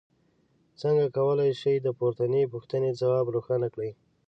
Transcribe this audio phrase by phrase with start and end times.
[0.81, 3.91] څنګه کولی شئ د پورتنۍ پوښتنې ځواب روښانه کړئ.